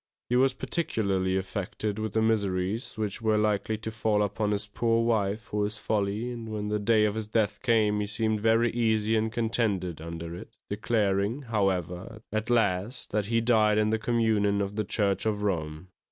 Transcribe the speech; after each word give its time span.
He 0.29 0.35
was 0.35 0.55
particularly 0.55 1.37
affected 1.37 1.99
with 1.99 2.13
the 2.13 2.23
miseries 2.23 2.97
which 2.97 3.21
were 3.21 3.37
likely 3.37 3.77
to 3.77 3.91
fall 3.91 4.23
upon 4.23 4.49
his 4.49 4.65
poor 4.65 5.05
wife 5.05 5.41
for 5.41 5.63
his 5.63 5.77
folly, 5.77 6.31
and 6.31 6.49
when 6.49 6.69
the 6.69 6.79
day 6.79 7.05
of 7.05 7.13
his 7.13 7.27
death 7.27 7.61
came, 7.61 7.99
he 7.99 8.07
seemed 8.07 8.39
very 8.41 8.71
easy 8.71 9.15
and 9.15 9.31
contented 9.31 10.01
under 10.01 10.35
it, 10.35 10.49
declaring, 10.71 11.43
however, 11.43 12.23
at 12.31 12.49
last 12.49 13.11
that 13.11 13.25
he 13.27 13.41
died 13.41 13.77
in 13.77 13.91
the 13.91 13.99
communion 13.99 14.59
of 14.59 14.75
the 14.75 14.83
Church 14.85 15.27
of 15.27 15.43
Rome. 15.43 15.89